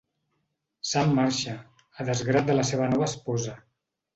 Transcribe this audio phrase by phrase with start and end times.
[0.91, 1.53] Sam marxa,
[1.99, 3.59] a desgrat de la seva nova esposa.